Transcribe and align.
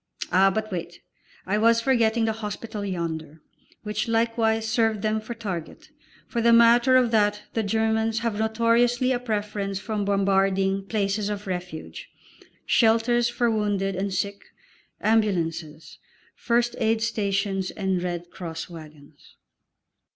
Ah, 0.31 0.49
but 0.49 0.71
wait! 0.71 1.01
I 1.45 1.59
was 1.59 1.79
forgetting 1.79 2.25
the 2.25 2.31
hospital 2.33 2.83
yonder, 2.83 3.39
which 3.83 4.07
likewise 4.07 4.67
served 4.67 5.03
them 5.03 5.21
for 5.21 5.35
target; 5.35 5.89
for 6.27 6.41
the 6.41 6.51
matter 6.51 6.95
of 6.95 7.11
that 7.11 7.43
the 7.53 7.61
Germans 7.61 8.21
have 8.21 8.39
notoriously 8.39 9.11
a 9.11 9.19
preference 9.19 9.77
for 9.77 9.95
bombarding 9.97 10.87
places 10.87 11.29
of 11.29 11.45
refuge, 11.45 12.09
shelters 12.65 13.29
for 13.29 13.51
wounded 13.51 13.95
and 13.95 14.11
sick, 14.11 14.41
ambulances, 15.01 15.99
first 16.33 16.75
aid 16.79 17.03
stations 17.03 17.69
and 17.69 18.01
Red 18.01 18.31
Cross 18.31 18.71
wagons. 18.71 19.35